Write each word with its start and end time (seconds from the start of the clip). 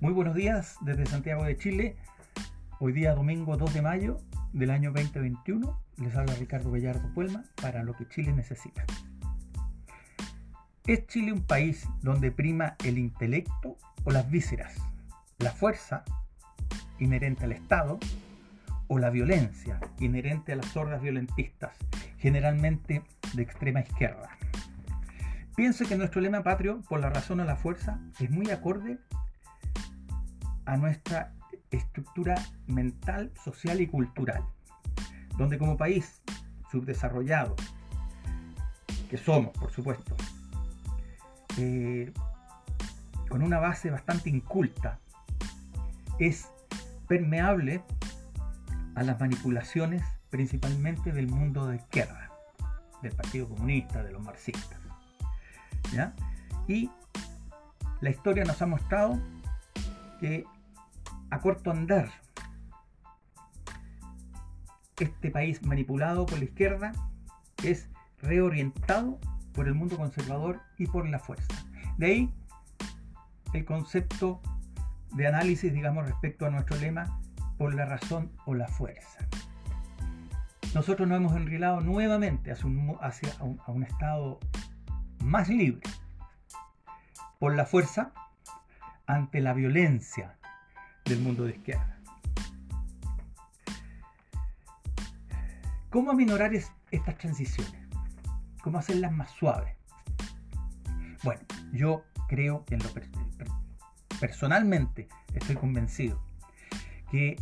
Muy 0.00 0.12
buenos 0.12 0.36
días 0.36 0.76
desde 0.82 1.06
Santiago 1.06 1.42
de 1.42 1.56
Chile. 1.56 1.96
Hoy 2.78 2.92
día 2.92 3.16
domingo 3.16 3.56
2 3.56 3.74
de 3.74 3.82
mayo 3.82 4.20
del 4.52 4.70
año 4.70 4.92
2021. 4.92 5.76
Les 5.96 6.14
habla 6.14 6.36
Ricardo 6.36 6.70
Bellardo 6.70 7.12
Puelma 7.14 7.42
para 7.60 7.82
lo 7.82 7.94
que 7.94 8.06
Chile 8.06 8.32
necesita. 8.32 8.84
¿Es 10.86 11.04
Chile 11.08 11.32
un 11.32 11.42
país 11.42 11.88
donde 12.00 12.30
prima 12.30 12.76
el 12.84 12.96
intelecto 12.96 13.76
o 14.04 14.12
las 14.12 14.30
vísceras? 14.30 14.76
¿La 15.38 15.50
fuerza 15.50 16.04
inherente 17.00 17.46
al 17.46 17.50
Estado 17.50 17.98
o 18.86 19.00
la 19.00 19.10
violencia 19.10 19.80
inherente 19.98 20.52
a 20.52 20.56
las 20.56 20.76
hordas 20.76 21.02
violentistas, 21.02 21.76
generalmente 22.18 23.02
de 23.34 23.42
extrema 23.42 23.80
izquierda? 23.80 24.30
Pienso 25.56 25.84
que 25.86 25.96
nuestro 25.96 26.20
lema 26.20 26.44
patrio, 26.44 26.82
por 26.88 27.00
la 27.00 27.10
razón 27.10 27.40
o 27.40 27.44
la 27.44 27.56
fuerza, 27.56 27.98
es 28.20 28.30
muy 28.30 28.48
acorde 28.52 29.00
a 30.68 30.76
nuestra 30.76 31.32
estructura 31.70 32.34
mental, 32.66 33.32
social 33.42 33.80
y 33.80 33.86
cultural, 33.86 34.44
donde 35.38 35.56
como 35.56 35.78
país 35.78 36.20
subdesarrollado, 36.70 37.56
que 39.08 39.16
somos, 39.16 39.56
por 39.56 39.70
supuesto, 39.70 40.14
eh, 41.56 42.12
con 43.30 43.42
una 43.42 43.58
base 43.58 43.90
bastante 43.90 44.28
inculta, 44.28 44.98
es 46.18 46.50
permeable 47.06 47.82
a 48.94 49.02
las 49.04 49.18
manipulaciones 49.18 50.02
principalmente 50.28 51.12
del 51.12 51.28
mundo 51.28 51.66
de 51.66 51.76
izquierda, 51.76 52.30
del 53.00 53.12
Partido 53.12 53.48
Comunista, 53.48 54.02
de 54.02 54.12
los 54.12 54.22
marxistas. 54.22 54.78
Y 56.66 56.90
la 58.02 58.10
historia 58.10 58.44
nos 58.44 58.60
ha 58.60 58.66
mostrado 58.66 59.18
que 60.20 60.44
a 61.30 61.40
corto 61.40 61.70
andar 61.70 62.10
este 64.98 65.30
país 65.30 65.62
manipulado 65.62 66.26
por 66.26 66.38
la 66.38 66.44
izquierda 66.44 66.92
es 67.62 67.88
reorientado 68.20 69.18
por 69.52 69.68
el 69.68 69.74
mundo 69.74 69.96
conservador 69.96 70.60
y 70.76 70.86
por 70.86 71.08
la 71.08 71.18
fuerza. 71.18 71.54
De 71.96 72.06
ahí 72.06 72.34
el 73.52 73.64
concepto 73.64 74.40
de 75.14 75.26
análisis, 75.26 75.72
digamos, 75.72 76.04
respecto 76.06 76.46
a 76.46 76.50
nuestro 76.50 76.76
lema, 76.76 77.20
por 77.56 77.74
la 77.74 77.84
razón 77.84 78.30
o 78.44 78.54
la 78.54 78.68
fuerza. 78.68 79.26
Nosotros 80.74 81.08
nos 81.08 81.16
hemos 81.16 81.34
enrilado 81.34 81.80
nuevamente 81.80 82.52
hacia 82.52 83.30
a 83.40 83.72
un 83.72 83.82
estado 83.82 84.38
más 85.24 85.48
libre 85.48 85.82
por 87.38 87.56
la 87.56 87.64
fuerza 87.64 88.12
ante 89.06 89.40
la 89.40 89.54
violencia 89.54 90.36
del 91.08 91.20
mundo 91.20 91.44
de 91.44 91.52
izquierda. 91.52 91.98
¿Cómo 95.90 96.10
aminorar 96.10 96.52
estas 96.54 97.18
transiciones? 97.18 97.88
¿Cómo 98.62 98.78
hacerlas 98.78 99.12
más 99.12 99.30
suaves? 99.30 99.74
Bueno, 101.22 101.40
yo 101.72 102.04
creo 102.28 102.64
en 102.70 102.80
lo 102.80 102.88
personalmente 104.20 105.08
estoy 105.34 105.56
convencido 105.56 106.22
que 107.10 107.36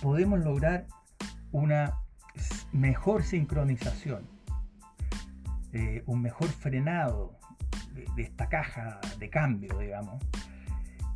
podemos 0.00 0.40
lograr 0.40 0.86
una 1.52 2.00
mejor 2.72 3.22
sincronización 3.22 4.36
eh, 5.78 6.02
un 6.06 6.22
mejor 6.22 6.48
frenado 6.48 7.38
de, 7.92 8.22
esta 8.22 8.48
caja 8.48 8.98
de 9.18 9.28
cambio, 9.28 9.78
digamos, 9.78 10.24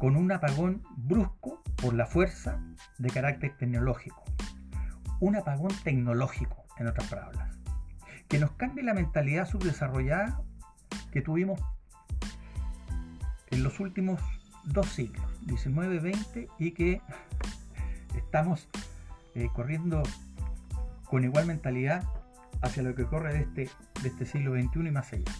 con 0.01 0.17
un 0.17 0.33
apagón 0.33 0.83
brusco 0.97 1.63
por 1.77 1.93
la 1.93 2.07
fuerza 2.07 2.59
de 2.97 3.11
carácter 3.11 3.55
tecnológico. 3.59 4.25
Un 5.21 5.37
apagón 5.37 5.73
tecnológico, 5.85 6.65
en 6.79 6.87
otras 6.87 7.07
palabras, 7.09 7.59
que 8.27 8.39
nos 8.39 8.53
cambie 8.53 8.83
la 8.83 8.95
mentalidad 8.95 9.47
subdesarrollada 9.47 10.41
que 11.13 11.21
tuvimos 11.21 11.61
en 13.51 13.63
los 13.63 13.79
últimos 13.79 14.23
dos 14.65 14.87
siglos, 14.87 15.27
19, 15.43 16.01
20, 16.01 16.49
y 16.59 16.71
que 16.71 17.03
estamos 18.17 18.71
eh, 19.35 19.51
corriendo 19.53 20.03
con 21.05 21.25
igual 21.25 21.45
mentalidad 21.45 22.05
hacia 22.63 22.83
lo 22.83 22.95
que 22.95 23.05
corre 23.05 23.35
de 23.35 23.41
este, 23.41 23.71
de 24.03 24.09
este 24.09 24.25
siglo 24.25 24.55
XXI 24.55 24.89
y 24.89 24.91
más 24.93 25.13
allá. 25.13 25.31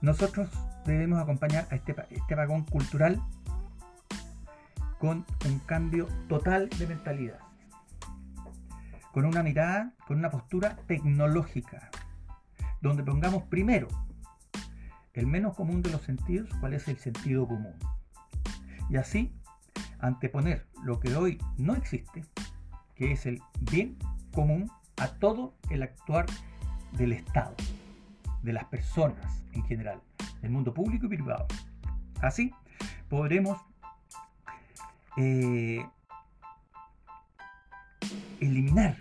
Nosotros 0.00 0.48
debemos 0.84 1.20
acompañar 1.20 1.66
a 1.70 1.74
este, 1.74 1.94
este 2.10 2.34
vagón 2.34 2.64
cultural 2.64 3.22
con 4.98 5.26
un 5.46 5.58
cambio 5.66 6.06
total 6.28 6.68
de 6.68 6.86
mentalidad, 6.86 7.38
con 9.12 9.24
una 9.24 9.42
mirada, 9.42 9.92
con 10.06 10.18
una 10.18 10.30
postura 10.30 10.76
tecnológica, 10.86 11.90
donde 12.80 13.02
pongamos 13.02 13.44
primero 13.44 13.88
el 15.14 15.26
menos 15.26 15.54
común 15.54 15.82
de 15.82 15.90
los 15.90 16.02
sentidos, 16.02 16.48
cuál 16.60 16.74
es 16.74 16.88
el 16.88 16.98
sentido 16.98 17.46
común. 17.46 17.74
Y 18.88 18.96
así 18.96 19.34
anteponer 19.98 20.66
lo 20.82 21.00
que 21.00 21.14
hoy 21.14 21.38
no 21.56 21.74
existe, 21.74 22.24
que 22.94 23.12
es 23.12 23.26
el 23.26 23.40
bien 23.60 23.98
común 24.32 24.70
a 24.96 25.08
todo 25.08 25.54
el 25.70 25.82
actuar 25.82 26.26
del 26.92 27.12
Estado, 27.12 27.54
de 28.42 28.52
las 28.52 28.64
personas 28.66 29.42
en 29.52 29.64
general, 29.64 30.00
del 30.42 30.50
mundo 30.50 30.74
público 30.74 31.06
y 31.06 31.10
privado. 31.10 31.46
Así 32.20 32.52
podremos 33.08 33.58
eh, 35.16 35.84
eliminar 38.40 38.98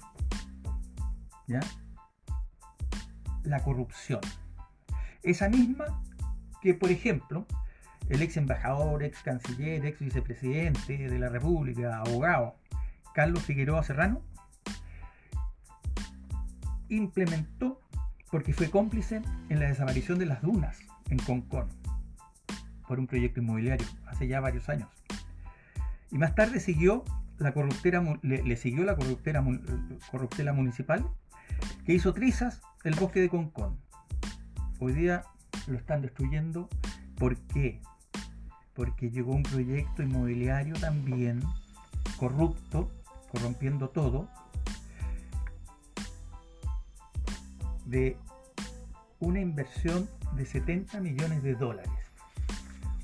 la 3.44 3.62
corrupción. 3.64 4.22
Esa 5.24 5.50
misma 5.50 6.02
que, 6.62 6.74
por 6.74 6.92
ejemplo, 6.92 7.46
el 8.10 8.22
ex 8.22 8.38
embajador, 8.38 9.04
ex 9.04 9.22
canciller, 9.22 9.86
ex 9.86 10.00
vicepresidente 10.00 11.10
de 11.10 11.20
la 11.20 11.30
República, 11.30 11.98
abogado, 11.98 12.56
Carlos 13.14 13.44
Figueroa 13.44 13.84
Serrano, 13.84 14.22
implementó 16.90 17.82
porque 18.30 18.54
fue 18.54 18.70
cómplice 18.70 19.22
en 19.50 19.60
la 19.60 19.68
desaparición 19.68 20.20
de 20.20 20.26
las 20.26 20.42
dunas 20.42 20.80
en 21.12 21.20
Concón 21.20 21.68
por 22.88 23.00
un 23.00 23.08
proyecto 23.08 23.40
inmobiliario 23.40 23.88
hace 24.08 24.28
ya 24.28 24.40
varios 24.40 24.68
años. 24.70 24.90
Y 26.10 26.18
más 26.18 26.36
tarde 26.36 26.60
siguió 26.60 27.04
la 27.38 27.54
corruptera, 27.54 28.04
le, 28.22 28.56
siguió 28.58 28.84
la 28.84 28.96
corruptera, 28.96 29.44
corruptela 30.10 30.54
municipal 30.54 31.06
que 31.86 31.94
hizo 31.94 32.14
trizas 32.14 32.62
el 32.84 32.96
bosque 32.96 33.22
de 33.22 33.30
Concón. 33.30 33.80
Hoy 34.80 34.94
día 34.94 35.24
lo 35.68 35.78
están 35.78 36.02
destruyendo. 36.02 36.70
¿Por 37.18 37.38
qué? 37.38 37.82
Porque 38.74 39.10
llegó 39.10 39.34
un 39.34 39.44
proyecto 39.44 40.02
inmobiliario 40.02 40.74
también 40.76 41.42
corrupto, 42.18 42.92
corrompiendo 43.32 43.90
todo, 43.90 44.28
de 47.86 48.18
una 49.22 49.40
inversión 49.40 50.10
de 50.36 50.46
70 50.46 51.00
millones 51.00 51.42
de 51.44 51.56
dólares. 51.56 51.92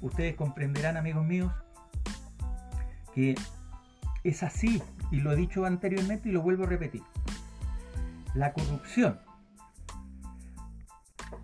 Ustedes 0.02 0.36
comprenderán, 0.36 0.98
amigos 0.98 1.26
míos, 1.26 1.52
que 3.14 3.36
es 4.24 4.44
así, 4.44 4.82
y 5.12 5.22
lo 5.22 5.32
he 5.32 5.36
dicho 5.36 5.66
anteriormente 5.66 6.30
y 6.30 6.34
lo 6.34 6.42
vuelvo 6.42 6.66
a 6.66 6.68
repetir. 6.68 7.02
La 8.34 8.52
corrupción, 8.52 9.20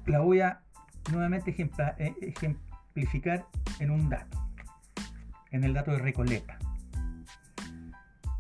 la 0.06 0.20
voy 0.20 0.42
a 0.42 0.62
nuevamente 1.12 1.56
eh, 1.98 2.16
ejemplificar 2.22 3.48
en 3.80 3.92
un 3.92 4.10
dato, 4.10 4.38
en 5.52 5.64
el 5.64 5.74
dato 5.74 5.92
de 5.92 6.00
Recoleta, 6.00 6.60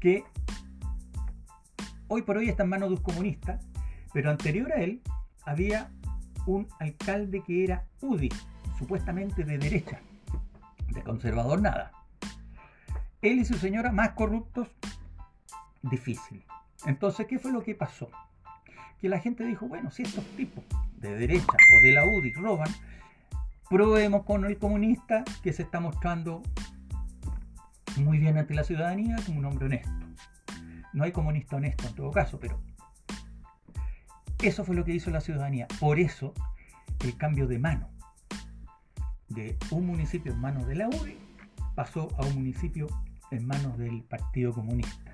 que 0.01 0.25
hoy 2.07 2.21
por 2.23 2.37
hoy 2.37 2.49
está 2.49 2.63
en 2.63 2.69
manos 2.69 2.89
de 2.89 2.95
un 2.95 3.01
comunista 3.01 3.59
pero 4.13 4.29
anterior 4.29 4.71
a 4.71 4.81
él 4.81 5.01
había 5.43 5.91
un 6.45 6.67
alcalde 6.79 7.41
que 7.41 7.63
era 7.63 7.85
UDI, 8.01 8.29
supuestamente 8.77 9.43
de 9.43 9.57
derecha, 9.57 9.99
de 10.89 11.01
conservador 11.03 11.61
nada. 11.61 11.91
Él 13.21 13.39
y 13.39 13.45
su 13.45 13.55
señora 13.55 13.91
más 13.91 14.11
corruptos, 14.11 14.67
difícil. 15.81 16.43
Entonces, 16.85 17.25
¿qué 17.27 17.39
fue 17.39 17.51
lo 17.51 17.63
que 17.63 17.75
pasó? 17.75 18.09
Que 18.99 19.09
la 19.09 19.19
gente 19.19 19.45
dijo, 19.45 19.67
bueno, 19.67 19.91
si 19.91 20.03
estos 20.03 20.25
tipos 20.35 20.63
de 20.97 21.17
derecha 21.17 21.53
o 21.53 21.85
de 21.85 21.93
la 21.93 22.03
UDI 22.03 22.33
roban, 22.33 22.69
probemos 23.69 24.23
con 24.25 24.45
el 24.45 24.57
comunista 24.57 25.23
que 25.41 25.53
se 25.53 25.63
está 25.63 25.79
mostrando 25.79 26.43
muy 27.97 28.17
bien 28.17 28.37
ante 28.37 28.53
la 28.53 28.63
ciudadanía 28.63 29.15
como 29.25 29.39
un 29.39 29.45
hombre 29.45 29.65
honesto. 29.65 29.91
No 30.93 31.03
hay 31.03 31.11
comunista 31.11 31.55
honesto 31.55 31.87
en 31.87 31.95
todo 31.95 32.11
caso, 32.11 32.39
pero 32.39 32.61
eso 34.43 34.65
fue 34.65 34.75
lo 34.75 34.83
que 34.83 34.93
hizo 34.93 35.09
la 35.09 35.21
ciudadanía. 35.21 35.67
Por 35.79 35.99
eso 35.99 36.33
el 37.03 37.17
cambio 37.17 37.47
de 37.47 37.59
mano. 37.59 37.89
de 39.29 39.57
un 39.71 39.87
municipio 39.87 40.31
en 40.31 40.39
manos 40.39 40.67
de 40.67 40.75
la 40.75 40.87
UDI 40.89 41.17
pasó 41.75 42.09
a 42.17 42.25
un 42.25 42.35
municipio 42.35 42.87
en 43.31 43.47
manos 43.47 43.77
del 43.77 44.03
Partido 44.03 44.53
Comunista. 44.53 45.13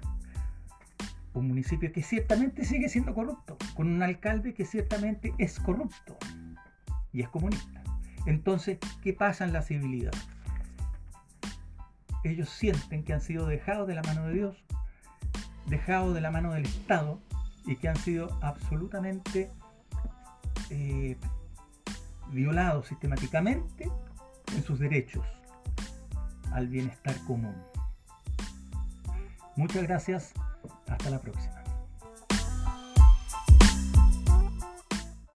Un 1.33 1.47
municipio 1.47 1.91
que 1.93 2.03
ciertamente 2.03 2.65
sigue 2.65 2.89
siendo 2.89 3.13
corrupto, 3.13 3.57
con 3.75 3.87
un 3.87 4.03
alcalde 4.03 4.53
que 4.53 4.65
ciertamente 4.65 5.33
es 5.37 5.59
corrupto 5.59 6.17
y 7.13 7.21
es 7.21 7.29
comunista. 7.29 7.83
Entonces, 8.25 8.79
¿qué 9.01 9.13
pasa 9.13 9.45
en 9.45 9.53
la 9.53 9.61
civilidad? 9.61 10.11
Ellos 12.23 12.49
sienten 12.49 13.03
que 13.03 13.13
han 13.13 13.21
sido 13.21 13.45
dejados 13.45 13.87
de 13.87 13.95
la 13.95 14.01
mano 14.01 14.25
de 14.25 14.33
Dios, 14.33 14.65
dejados 15.67 16.13
de 16.13 16.21
la 16.21 16.31
mano 16.31 16.51
del 16.53 16.65
Estado 16.65 17.21
y 17.69 17.75
que 17.75 17.87
han 17.87 17.95
sido 17.97 18.35
absolutamente 18.41 19.51
eh, 20.71 21.15
violados 22.31 22.87
sistemáticamente 22.87 23.91
en 24.55 24.63
sus 24.63 24.79
derechos 24.79 25.23
al 26.51 26.67
bienestar 26.67 27.15
común. 27.27 27.55
Muchas 29.55 29.83
gracias, 29.83 30.33
hasta 30.87 31.11
la 31.11 31.19
próxima. 31.19 31.58